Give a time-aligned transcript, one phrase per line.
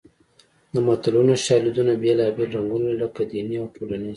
[0.73, 4.09] د متلونو شالیدونه بېلابېل رنګونه لري لکه دیني او ټولنیز